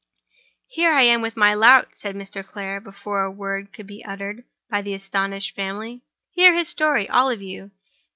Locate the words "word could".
3.29-3.85